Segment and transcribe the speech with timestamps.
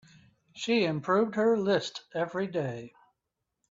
[0.55, 2.95] She improved her list every day.